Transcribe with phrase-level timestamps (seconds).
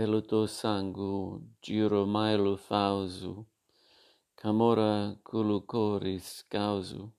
[0.00, 3.48] e lo tuo sangue giro mai lo fauso,
[4.40, 7.14] camora culu coris causo,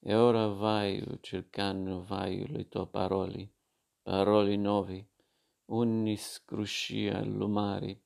[0.00, 3.54] e ora vai cercando vai le tue parole,
[4.02, 5.08] parole nuove,
[5.68, 7.98] ogni scruscia lumari,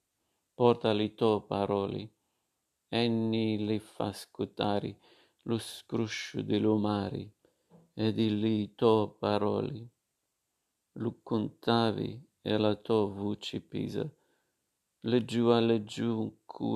[0.55, 2.13] porta le tue parole,
[2.89, 4.97] e ni le fa ascoltare
[5.43, 7.29] lo scruscio dell'umari,
[7.95, 9.89] e di le tue parole,
[10.99, 14.05] lo contavi e la tua voce pesa,
[15.11, 16.31] laggiù a laggiù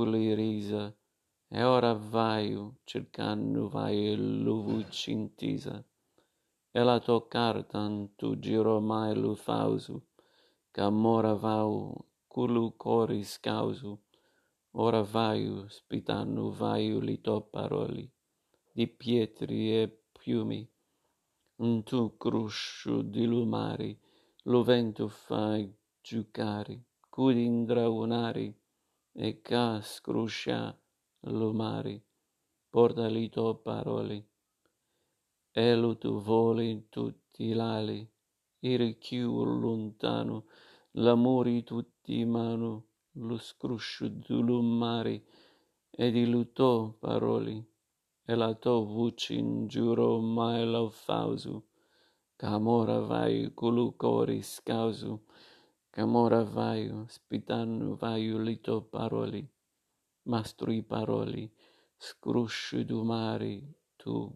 [0.06, 0.96] le risa,
[1.46, 5.84] e ora vai cercando vai lo voce intesa,
[6.70, 7.86] e la tua carta
[8.16, 10.06] tu giro mai lo fauso,
[10.70, 14.04] c'amore vau culu cori scauso,
[14.70, 18.10] ora vai spitando vai le tue parole,
[18.72, 20.66] di pietri e piumi,
[21.56, 23.98] un tu cruscio di lumari,
[24.48, 25.70] lo vento fai
[26.00, 28.54] giucare, cudi indraunare,
[29.12, 30.74] e ca scruscia
[31.20, 32.04] lo mare,
[32.70, 34.28] porta le tue parole,
[35.52, 38.10] e lo tu voli tutti l'ali,
[38.60, 40.46] eri più lontano,
[40.92, 42.86] l'amore tutti mano,
[43.18, 45.24] lo scruscio dello mare,
[45.90, 46.24] e di
[46.54, 47.66] tue parole,
[48.24, 51.66] e la tua voce in giuro mai lo fauso,
[52.40, 55.24] C'amore vai culu cori scauso,
[55.90, 59.54] C'amore vai spitando vai le tue parole,
[60.28, 61.50] mastri parole,
[61.96, 64.32] scruscio do mare tu